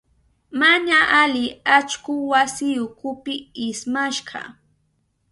Mana 0.59 0.97
ali 1.21 1.45
allku 1.75 2.15
wasi 2.31 2.69
ukupi 2.85 3.33
ismashka. 3.67 4.41